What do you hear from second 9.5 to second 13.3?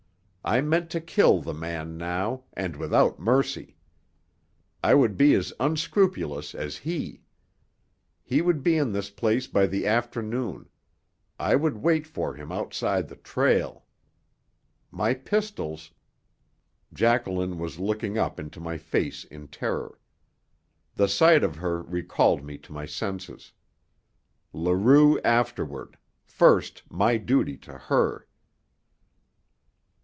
the afternoon; I would wait for him outside the